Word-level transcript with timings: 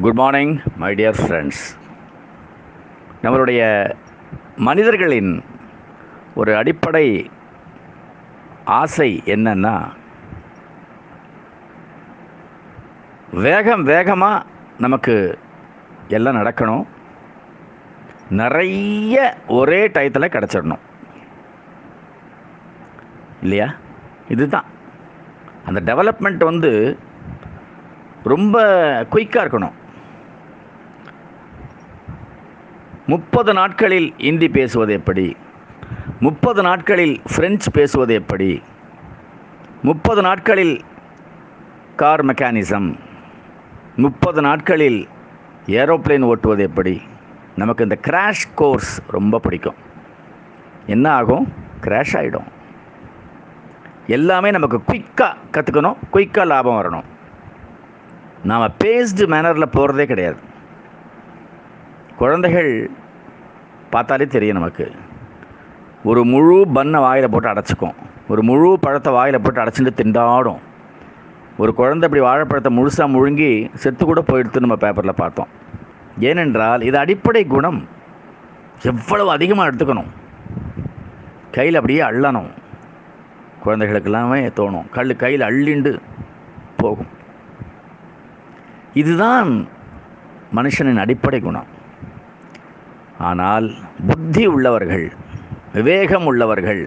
Good 0.00 0.14
morning 0.14 0.58
my 0.76 0.94
dear 0.94 1.14
friends 1.26 1.78
நம்மளுடைய 3.22 3.92
மனிதர்களின் 4.56 5.44
ஒரு 6.34 6.56
அடிப்படை 6.56 7.30
ஆசை 8.64 9.22
என்னன்னா 9.24 9.88
வேகம் 13.32 13.82
வேகமாக 13.82 14.46
நமக்கு 14.78 15.38
எல்லாம் 16.08 16.36
நடக்கணும். 16.36 16.86
நிறைய 18.30 19.36
ஒரே 19.48 19.88
டயத்தில் 19.88 20.28
கிடச்சிடணும். 20.28 20.78
இல்லையா? 23.42 23.74
இதுதான். 24.28 24.64
அந்த 25.66 25.94
டெவலப்மெண்ட் 25.94 26.44
வந்து 26.44 26.98
ரொம்ப 28.24 28.62
குயிக்காக 29.12 29.44
இருக்கணும். 29.44 29.72
முப்பது 33.12 33.52
நாட்களில் 33.52 34.14
இந்தி 34.18 34.48
பேசுவது 34.48 34.92
எப்படி? 34.92 35.36
முப்பது 36.20 36.62
நாட்களில் 36.62 37.22
ஃப்ரெஞ்சு 37.34 37.70
பேசுவது 37.70 38.14
எப்படி? 38.14 38.62
முப்பது 39.82 40.22
நாட்களில் 40.22 40.80
கார் 41.96 42.24
மெக்கானிசம் 42.24 42.88
முப்பது 43.96 44.40
நாட்களில் 44.40 45.08
ஏரோப்ளேன் 45.66 46.24
ஓட்டுவது 46.24 46.58
எப்படி? 46.58 47.02
நமக்கு 47.56 47.82
இந்த 47.82 47.98
கிராஷ் 48.06 48.48
கோர்ஸ் 48.54 49.02
ரொம்ப 49.10 49.38
பிடிக்கும். 49.38 49.74
என்ன 50.86 51.10
ஆகும்? 51.10 51.52
கிராஷ் 51.80 52.12
ஆகிடும் 52.12 52.48
எல்லாமே 54.06 54.50
நமக்கு 54.50 54.78
குயிக்காக 54.78 55.34
கற்றுக்கணும் 55.52 55.96
குயிக்காக 56.12 56.46
லாபம் 56.46 56.80
வரணும். 56.82 57.08
நாம் 58.44 58.72
பேஸ்டு 58.84 59.26
மேனரில் 59.26 59.72
போகிறதே 59.76 60.06
கிடையாது. 60.06 60.50
குழந்தைகள் 62.16 62.90
பார்த்தாலே 63.92 64.26
தெரியும் 64.26 64.56
நமக்கு. 64.56 64.92
ஒரு 66.04 66.24
முழு 66.24 66.66
பண்ணை 66.74 67.00
வாயில் 67.00 67.30
போட்டு 67.30 67.48
அடைச்சிக்கும். 67.48 67.94
ஒரு 68.28 68.42
முழு 68.42 68.78
பழத்தை 68.80 69.12
வாயில் 69.12 69.40
போட்டு 69.40 69.62
அடைச்சிட்டு 69.62 69.90
திண்டாடும். 69.96 70.58
ஒரு 71.58 71.74
குழந்தை 71.74 72.08
இப்படி 72.08 72.22
வாழைப்பழத்தை 72.28 72.70
முழுசாக 72.78 73.16
முழுங்கி 73.16 73.74
செத்து 73.74 74.04
கூட 74.04 74.20
போயிடுத்து 74.20 74.60
நம்ம 74.60 74.76
பேப்பரில் 74.76 75.14
பார்த்தோம். 75.14 75.48
ஏனென்றால் 76.18 76.80
இது 76.80 76.98
அடிப்படை 76.98 77.46
குணம். 77.46 77.88
எவ்வளவு 78.82 79.30
அதிகமாக 79.30 79.70
எடுத்துக்கணும். 79.70 80.10
கையில் 81.50 81.74
அப்படியே 81.74 82.00
அள்ளணும். 82.00 82.50
குழந்தைகளுக்கெல்லாமே 83.64 84.40
தோணும். 84.56 84.90
கல் 84.90 85.16
கையில் 85.16 85.40
அள்ளிண்டு 85.40 85.98
போகும். 86.76 87.10
இதுதான் 88.94 89.66
மனுஷனின் 90.54 90.96
அடிப்படை 90.96 91.40
குணம். 91.40 91.71
ஆனால் 93.28 93.66
புத்தி 94.08 94.44
உள்ளவர்கள் 94.54 95.06
விவேகம் 95.76 96.26
உள்ளவர்கள் 96.30 96.82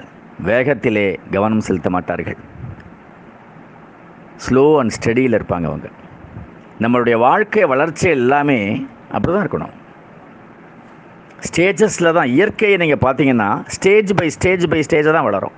வேகத்திலே 0.48 1.08
கவனம் 1.34 1.64
செலுத்த 1.68 1.90
மாட்டார்கள். 1.96 2.40
ஸ்லோ 4.46 4.66
அண்ட் 4.80 4.96
ஸ்டடியில் 4.98 5.38
இருப்பாங்க 5.38 5.68
அவங்க. 5.72 5.88
நம்மளுடைய 6.84 7.18
வாழ்க்கை 7.28 7.66
வளர்ச்சி 7.74 8.08
எல்லாமே 8.18 8.60
அப்படி 9.14 9.32
தான் 9.34 9.46
இருக்கணும் 9.46 9.76
ஸ்டேஜஸில் 11.48 12.16
தான் 12.18 12.32
இயற்கையை 12.36 12.78
நீங்கள் 12.84 13.04
பார்த்தீங்கன்னா 13.06 13.50
ஸ்டேஜ் 13.76 14.12
பை 14.20 14.28
ஸ்டேஜ் 14.38 14.64
பை 14.72 14.80
ஸ்டேஜாக 14.88 15.16
தான் 15.18 15.28
வளரும். 15.30 15.56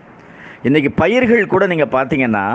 இன்றைக்கி 0.68 0.90
பயிர்கள் 1.02 1.52
கூட 1.54 1.64
நீங்கள் 1.74 1.94
பார்த்தீங்கன்னா 1.98 2.46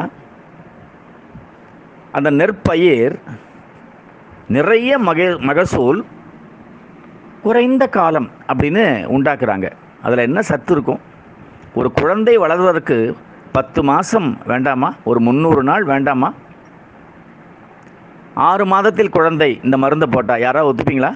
அந்த 2.19 2.31
நெற்பயிர் 2.41 3.15
நிறைய 4.57 4.93
மக 5.09 5.21
மகசூல் 5.49 6.01
குறைந்த 7.43 7.87
காலம் 7.87 8.31
அப்படின்னு 8.47 8.85
உண்டாக்குறாங்க. 9.17 9.71
அதில் 10.03 10.19
என்ன 10.19 10.43
சத்து 10.43 10.73
இருக்கும்? 10.73 11.01
ஒரு 11.75 11.93
குழந்தை 11.93 12.39
வளர்வதற்கு 12.39 13.17
பத்து 13.53 13.83
மாதம் 13.83 14.39
வேண்டாமா? 14.47 14.95
ஒரு 15.05 15.21
முந்நூறு 15.21 15.63
நாள் 15.63 15.85
வேண்டாமா? 15.85 16.33
ஆறு 18.35 18.67
மாதத்தில் 18.67 19.11
குழந்தை 19.11 19.61
இந்த 19.63 19.77
மருந்தை 19.77 20.09
போட்டால் 20.11 20.41
யாராவது 20.41 20.71
ஒத்துப்பீங்களா? 20.73 21.13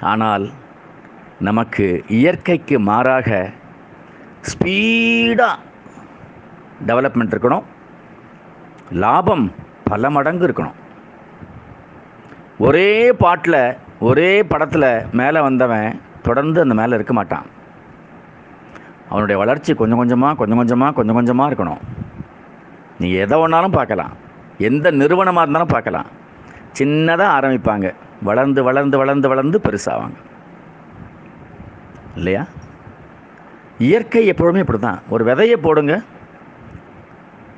ஆனால் 0.00 0.48
நமக்கு 1.40 2.04
இயற்கைக்கு 2.08 2.78
மாறாக 2.80 3.50
ஸ்பீடாக 4.50 5.58
டெவலப்மெண்ட் 6.86 7.34
இருக்கணும். 7.34 7.62
லாபம் 8.90 9.52
பல 9.84 10.10
மடங்கு 10.10 10.46
இருக்கணும். 10.46 10.78
ஒரே 12.58 13.12
பாட்டில் 13.12 13.76
ஒரே 14.00 14.42
படத்தில் 14.42 15.02
மேலே 15.12 15.40
வந்தவன் 15.40 16.00
தொடர்ந்து 16.22 16.60
அந்த 16.60 16.74
மேலே 16.74 16.94
இருக்க 16.94 17.12
மாட்டான். 17.12 17.46
அவனுடைய 19.08 19.40
வளர்ச்சி 19.40 19.74
கொஞ்சம் 19.74 19.98
கொஞ்சமாக 19.98 20.34
கொஞ்சம் 20.34 20.56
கொஞ்சமாக 20.56 20.92
கொஞ்சம் 20.92 21.14
கொஞ்சமாக 21.14 21.54
இருக்கணும். 21.54 21.78
நீ 22.98 23.12
எதை 23.12 23.38
ஒன்றாலும் 23.38 23.70
பார்க்கலாம். 23.70 24.12
எந்த 24.58 24.90
நிறுவனமாக 24.90 25.40
இருந்தாலும் 25.40 25.72
பார்க்கலாம். 25.72 26.06
சின்னதாக 26.78 27.36
ஆரம்பிப்பாங்க. 27.38 27.94
வளர்ந்து 28.22 28.62
வளர்ந்து 28.62 28.98
வளர்ந்து 28.98 29.28
வளர்ந்து 29.28 29.60
பெருசாவாங்க. 29.64 30.18
இல்லையா? 32.16 32.46
இயற்கை 33.78 34.26
எப்பொழுதுமே 34.26 34.60
இப்படி 34.60 34.78
தான் 34.78 35.02
ஒரு 35.08 35.24
விதையை 35.24 35.56
போடுங்க. 35.56 36.02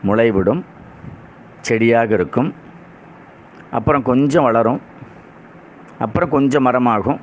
முளைவிடும். 0.04 0.64
செடியாக 1.60 2.14
இருக்கும். 2.14 2.54
அப்புறம் 3.70 4.02
கொஞ்சம் 4.02 4.42
வளரும். 4.42 4.80
அப்புறம் 6.04 6.34
கொஞ்சம் 6.36 6.66
மரமாகும். 6.66 7.20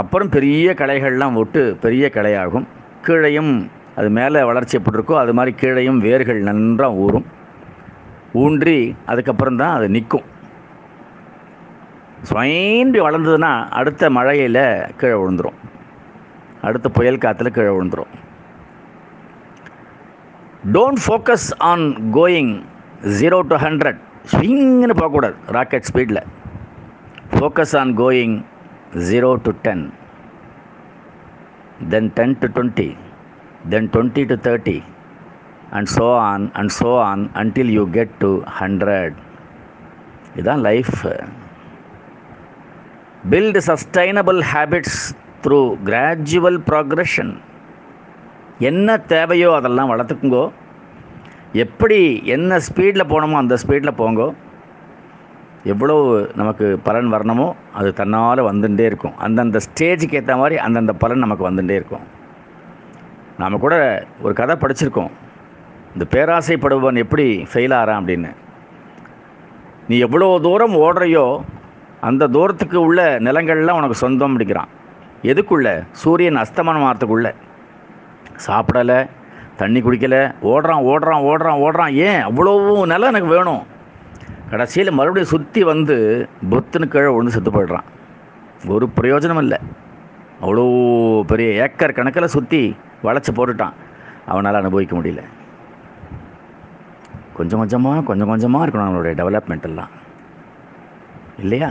அப்புறம் 0.00 0.30
பெரிய 0.36 0.74
களைகள்லாம் 0.80 1.38
விட்டு 1.40 1.62
பெரிய 1.84 2.04
கலையாகும் 2.14 2.66
கீழையும் 3.06 3.52
அது 3.98 4.08
மேலே 4.18 4.40
வளர்ச்சி 4.50 4.74
எப்படி 4.78 4.98
இருக்கோ 4.98 5.16
அது 5.22 5.32
மாதிரி 5.38 5.52
கீழையும் 5.60 5.98
வேர்கள் 6.06 6.40
நன்றாக 6.48 7.00
ஊறும். 7.04 7.26
ஊன்றி 8.42 8.78
அதுக்கப்புறம் 9.10 9.58
தான் 9.60 9.74
அது 9.78 9.86
நிற்கும். 9.96 10.26
சுயம்பி 12.30 13.00
வளர்ந்ததுன்னா 13.06 13.52
அடுத்த 13.78 14.10
மழையில் 14.16 14.62
கீழே 15.00 15.16
விழுந்துடும் 15.20 15.58
அடுத்த 16.68 16.88
புயல் 16.96 17.22
காற்றுல 17.24 17.50
கீழே 17.56 17.72
விழுந்துடும் 17.76 18.12
don't 20.76 21.02
focus 21.04 21.48
on 21.70 21.84
going 22.18 22.54
zero 23.18 23.38
to 23.50 23.56
hundred 23.64 24.00
ஸ்விங்னு 24.32 24.96
போகக்கூடாது. 25.00 25.36
ராக்கெட் 25.56 25.88
ஸ்பீடில் 25.90 26.22
focus 27.44 27.72
on 27.78 27.90
going 27.96 28.34
zero 29.08 29.30
to 29.46 29.50
ten 29.64 29.82
then 31.92 32.06
ten 32.18 32.32
to 32.42 32.46
twenty 32.56 32.86
then 33.72 33.88
twenty 33.94 34.22
to 34.30 34.36
thirty 34.46 34.76
and 35.70 35.88
so 35.94 36.06
on 36.18 36.44
and 36.60 36.72
so 36.78 36.90
on 37.08 37.24
until 37.42 37.72
you 37.76 37.84
get 37.96 38.14
to 38.22 38.30
hundred 38.60 39.16
இதுதான் 40.34 40.62
life 40.68 40.94
build 43.32 43.62
sustainable 43.70 44.40
habits 44.52 45.02
through 45.46 45.60
gradual 45.90 46.58
progression 46.70 47.34
என்ன 48.70 48.96
தேவையோ 49.14 49.50
அதெல்லாம் 49.54 49.92
வளர்த்துக்குங்கோ. 49.92 50.44
எப்படி 51.64 52.00
என்ன 52.36 52.60
ஸ்பீடில் 52.68 53.10
போகணுமோ 53.12 53.42
அந்த 53.42 53.58
ஸ்பீடில் 53.64 53.98
போங்கோ. 54.02 54.30
எவ்வளோ 55.64 55.94
நமக்கு 56.34 56.78
பலன் 56.84 57.12
வரணுமோ 57.12 57.52
அது 57.72 57.92
தன்னால் 57.92 58.48
வந்துட்டே 58.48 58.84
இருக்கும். 58.90 59.16
அந்தந்த 59.16 59.58
ஸ்டேஜுக்கு 59.66 60.14
ஏற்ற 60.14 60.36
மாதிரி 60.36 60.56
அந்தந்த 60.58 60.92
பலன் 60.92 61.18
நமக்கு 61.18 61.50
வந்துட்டே 61.50 61.74
இருக்கும். 61.80 62.04
நாம் 63.38 63.58
கூட 63.58 64.06
ஒரு 64.22 64.34
கதை 64.34 64.56
படிச்சிருக்கோம். 64.56 65.12
இந்த 65.92 66.04
பேராசைப்படுபவன் 66.10 66.96
எப்படி 66.96 67.46
ஃபெயில் 67.52 67.74
ஆகிறான் 67.74 68.04
அப்படின்னு. 68.04 68.30
நீ 69.88 69.98
எவ்வளோ 69.98 70.38
தூரம் 70.42 70.74
ஓடுறையோ 70.74 71.40
அந்த 72.00 72.26
தூரத்துக்கு 72.26 72.80
உள்ள 72.80 73.18
நிலங்கள்லாம் 73.18 73.78
உனக்கு 73.80 73.94
சொந்தம் 73.94 74.38
பிடிக்கிறான் 74.38 74.70
எதுக்குள்ளே? 75.22 75.74
சூரியன் 75.90 76.36
அஸ்தமனம் 76.36 76.86
ஆகிறதுக்குள்ளே 76.88 77.32
சாப்பிடலை 78.46 79.06
தண்ணி 79.56 79.80
குடிக்கலை 79.80 80.20
ஓடுறான் 80.42 80.84
ஓடுறான் 80.90 81.24
ஓடுறான் 81.30 81.60
ஓடுறான். 81.66 81.92
ஏன்? 81.92 82.20
அவ்வளோவும் 82.26 82.86
நிலம் 82.86 83.12
எனக்கு 83.14 83.26
வேணும். 83.26 83.62
கடைசியில் 84.54 84.96
மறுபடியும் 84.96 85.32
சுற்றி 85.34 85.60
வந்து 85.72 85.96
புத்தனு 86.50 86.86
கீழே 86.94 87.12
விழுந்து 87.14 87.34
செத்து 87.36 87.50
போயிடுறான். 87.54 87.86
ஒரு 88.74 88.86
பிரயோஜனம் 88.98 89.40
இல்லை. 89.44 89.58
அவ்வளோ 90.44 90.64
பெரிய 91.30 91.48
ஏக்கர் 91.64 91.96
கணக்கில் 91.98 92.34
சுற்றி 92.34 92.60
வளைச்சி 93.06 93.32
போட்டுட்டான். 93.36 93.74
அவனால் 94.32 94.60
அனுபவிக்க 94.60 94.92
முடியல. 94.98 95.22
கொஞ்சம் 97.36 97.60
கொஞ்சமாக 97.62 98.02
கொஞ்சம் 98.08 98.30
கொஞ்சமாக 98.32 98.66
இருக்கணும் 98.66 98.90
அவனுடைய 98.90 99.14
டெவலப்மெண்ட் 99.20 99.66
எல்லாம். 99.70 99.92
இல்லையா? 101.42 101.70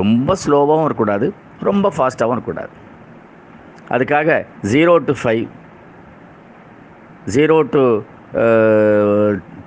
ரொம்ப 0.00 0.36
ஸ்லோவாகவும் 0.42 0.86
இருக்கக்கூடாது. 0.88 1.28
ரொம்ப 1.68 1.92
ஃபாஸ்ட்டாகவும் 1.96 2.36
இருக்கக்கூடாது. 2.36 2.72
அதுக்காக 3.94 4.40
zero 4.72 4.96
to 5.08 5.14
five 5.22 5.44
zero 7.36 7.58
to 7.76 7.84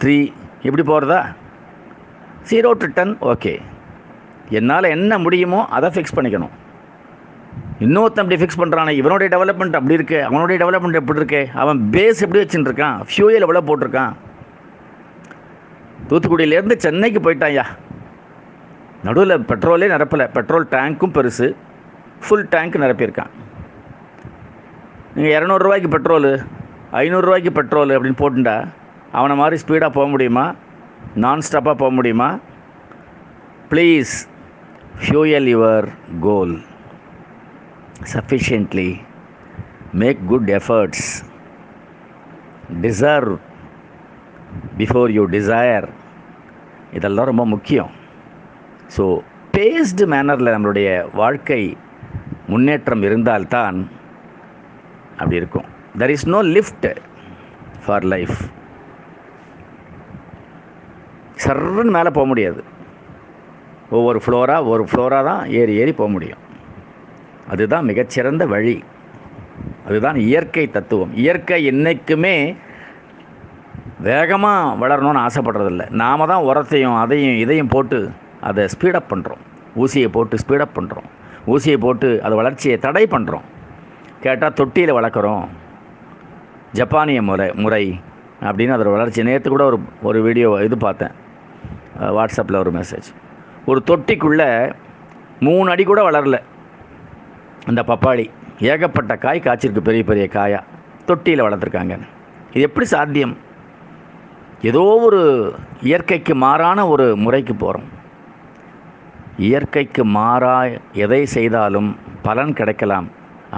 three 0.01 0.17
இப்படி 0.67 0.83
போகிறதா 0.91 1.21
ஜீரோ 2.49 2.71
டு 2.81 2.87
டென் 2.97 3.13
ஓகே 3.31 3.53
என்னால் 4.57 4.93
என்ன 4.95 5.17
முடியுமோ 5.25 5.59
அதை 5.75 5.89
ஃபிக்ஸ் 5.95 6.15
பண்ணிக்கணும். 6.17 6.53
இன்னொருத்தன் 7.85 8.23
அப்படி 8.23 8.39
ஃபிக்ஸ் 8.41 8.59
பண்ணுறானே 8.61 8.91
இவனுடைய 9.01 9.27
டெவலப்மெண்ட் 9.35 9.77
அப்படி 9.79 9.97
இருக்கு 9.99 10.17
அவனுடைய 10.29 10.57
டெவலப்மெண்ட் 10.63 10.99
எப்படி 10.99 11.21
இருக்கு 11.21 11.41
அவன் 11.63 11.79
பேஸ் 11.93 12.23
எப்படி 12.25 12.41
வச்சுட்டு 12.41 12.89
ஃபியூயல் 13.11 13.45
எவ்வளோ 13.47 13.63
போட்டிருக்கான். 13.69 14.13
தூத்துக்குடியிலேருந்து 16.09 16.77
சென்னைக்கு 16.85 17.19
போயிட்டான்யா 17.25 17.65
நடுவில் 19.07 19.45
பெட்ரோலே 19.51 19.87
நிரப்பலை 19.93 20.25
பெட்ரோல் 20.35 20.67
டேங்க்கும் 20.73 21.15
பெருசு 21.15 21.47
ஃபுல் 22.25 22.47
டேங்க் 22.53 22.75
நிரப்பியிருக்கான். 22.83 23.31
நீங்கள் 25.15 25.33
இரநூறுவாய்க்கு 25.37 25.89
பெட்ரோலு 25.95 26.31
ஐநூறுரூவாய்க்கு 27.01 27.51
பெட்ரோல் 27.59 27.93
அப்படின்னு 27.95 28.21
போட்டுண்டா 28.21 28.55
அவனை 29.11 29.35
மாதிரி 29.35 29.61
ஸ்பீடாக 29.63 29.95
போக 29.97 30.07
முடியுமா? 30.13 30.45
நான் 31.15 31.39
ஸ்டாப்பாக 31.39 31.79
போக 31.81 31.89
முடியுமா? 31.89 32.39
Please 33.69 34.13
fuel 35.01 35.47
your 35.55 35.87
goal 36.19 36.61
sufficiently 38.13 38.95
make 39.91 40.17
good 40.27 40.49
efforts 40.49 41.07
deserve 42.81 43.37
before 44.77 45.09
you 45.09 45.27
desire 45.27 45.87
இதெல்லாம் 46.93 47.25
ரொம்ப 47.25 47.45
முக்கியம். 47.45 47.91
ஸோ 48.97 49.19
பேஸ்டு 49.57 50.05
மேனரில் 50.13 50.53
நம்மளுடைய 50.55 51.11
வாழ்க்கை 51.13 51.77
முன்னேற்றம் 52.47 53.01
இருந்தால்தான் 53.01 53.89
அப்படி 55.17 55.35
இருக்கும். 55.35 55.65
There 55.97 56.09
is 56.09 56.27
no 56.27 56.41
lift 56.41 56.99
for 57.85 58.03
life 58.03 58.37
சர்ன்னு 61.53 61.95
மேலே 61.95 62.09
போக 62.09 62.27
முடியாது. 62.27 62.61
ஒவ்வொரு 63.89 64.19
ஃப்ளோராக 64.25 64.69
ஒரு 64.73 64.83
ஃப்ளோராக 64.89 65.23
தான் 65.23 65.41
ஏறி 65.59 65.73
ஏறி 65.81 65.93
போக 65.93 66.09
முடியும். 66.09 66.41
அதுதான் 67.51 67.87
மிகச்சிறந்த 67.89 68.45
வழி. 68.45 68.83
அதுதான் 69.87 70.15
இயற்கை 70.15 70.63
தத்துவம். 70.67 71.11
இயற்கை 71.23 71.65
என்றைக்குமே 71.71 72.35
வேகமாக 73.99 74.75
வளரணும்னு 74.81 75.23
ஆசைப்படுறதில்ல. 75.25 75.83
நாம் 76.01 76.29
தான் 76.31 76.45
உரத்தையும் 76.49 76.97
அதையும் 77.01 77.37
இதையும் 77.43 77.71
போட்டு 77.73 78.11
அதை 78.49 78.63
ஸ்பீடப் 78.73 79.11
பண்ணுறோம் 79.11 79.43
ஊசியை 79.81 80.07
போட்டு 80.07 80.37
ஸ்பீடப் 80.43 80.75
பண்ணுறோம் 80.77 81.09
ஊசியை 81.53 81.77
போட்டு 81.77 82.23
அது 82.23 82.35
வளர்ச்சியை 82.35 82.77
தடை 82.77 83.07
பண்ணுறோம் 83.15 83.45
கேட்டால் 84.23 84.57
தொட்டியில் 84.59 84.97
வளர்க்குறோம். 84.99 85.45
ஜப்பானிய 86.71 87.21
முறை 87.21 87.51
முறை 87.55 87.85
அப்படின்னு 88.41 88.75
அதோட 88.75 88.91
வளர்ச்சி. 88.97 89.23
நேற்று 89.23 89.49
கூட 89.49 89.65
ஒரு 89.65 89.79
ஒரு 90.01 90.21
வீடியோ 90.21 90.49
இது 90.67 90.77
பார்த்தேன். 90.77 91.13
வாட்ஸ்அப்பில் 92.17 92.61
ஒரு 92.63 92.71
மெசேஜ் 92.79 93.09
ஒரு 93.71 93.79
தொட்டிக்குள்ளே 93.89 94.49
மூணு 95.47 95.67
அடி 95.73 95.83
கூட 95.83 96.01
வளரல. 96.09 96.37
அந்த 97.69 97.81
பப்பாளி 97.89 98.25
ஏகப்பட்ட 98.71 99.13
காய் 99.25 99.45
காய்ச்சிருக்கு 99.45 99.87
பெரிய 99.89 100.03
பெரிய 100.09 100.25
காயாக 100.35 100.69
தொட்டியில் 101.09 101.45
வளர்த்துருக்காங்க. 101.45 101.95
இது 102.53 102.65
எப்படி 102.67 102.85
சாத்தியம்? 102.93 103.35
ஏதோ 104.69 104.83
ஒரு 105.07 105.21
இயற்கைக்கு 105.89 106.33
மாறான 106.45 106.87
ஒரு 106.93 107.05
முறைக்கு 107.23 107.53
போகிறோம் 107.55 107.89
இயற்கைக்கு 109.47 110.03
மாறா 110.17 110.55
எதை 111.05 111.21
செய்தாலும் 111.35 111.89
பலன் 112.27 112.53
கிடைக்கலாம். 112.59 113.07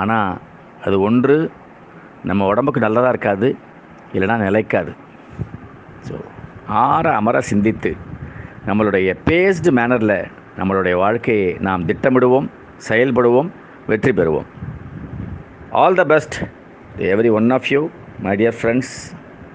ஆனால் 0.02 0.40
அது 0.86 0.96
ஒன்று 1.08 1.36
நம்ம 2.30 2.46
உடம்புக்கு 2.52 2.86
நல்லதாக 2.86 3.14
இருக்காது 3.14 3.48
இல்லைன்னா 4.16 4.38
நிலைக்காது. 4.48 4.92
ஸோ 6.08 6.16
ஆற 6.84 7.06
அமர 7.20 7.38
சிந்தித்து 7.52 7.92
நம்மளுடைய 8.68 9.10
பேஸ்டு 9.26 9.72
மேனரில் 9.72 10.32
நம்மளுடைய 10.58 10.96
வாழ்க்கையை 10.96 11.54
நாம் 11.60 11.88
திட்டமிடுவோம் 11.88 12.48
செயல்படுவோம் 12.90 13.50
வெற்றி 13.88 14.12
பெறுவோம். 14.12 14.46
All 15.70 15.96
the 15.96 16.04
best 16.04 16.36
every 16.98 17.32
one 17.32 17.50
of 17.50 17.68
you 17.70 17.90
my 18.20 18.36
dear 18.36 18.58
friends 18.62 19.15